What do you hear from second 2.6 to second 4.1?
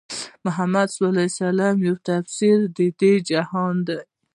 د دې جهان دی